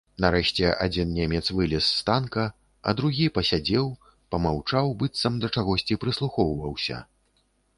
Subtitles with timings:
[0.23, 2.45] Нарэшце адзін немец вылез з танка,
[2.91, 3.93] а другі пасядзеў,
[4.37, 6.97] памаўчаў, быццам да чагосьці прыслухоўваўся.